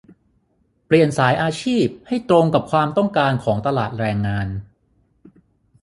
[0.85, 4.47] เปลี่ยนสายอาชีพให้ตรงกับความต้องการของตลาดแรงงาน